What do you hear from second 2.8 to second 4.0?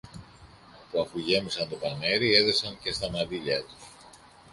στα μαντίλια τους.